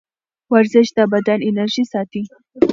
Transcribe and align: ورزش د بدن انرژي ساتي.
ورزش 0.53 0.87
د 0.97 0.99
بدن 1.13 1.39
انرژي 1.49 1.83
ساتي. 1.93 2.21